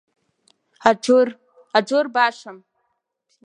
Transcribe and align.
Аџыр, 0.89 1.27
Аџыр 1.77 2.05
башам! 2.13 2.57